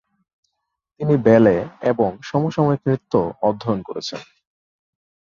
[0.99, 1.55] তিনি ব্যালে
[1.81, 3.13] এবং সমসাময়িক নৃত্য
[3.41, 4.21] অধ্যয়ন করেছেন।